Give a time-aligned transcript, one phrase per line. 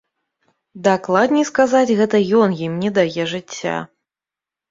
[0.87, 3.77] Дакладней сказаць, гэта ён ім не дае жыцця.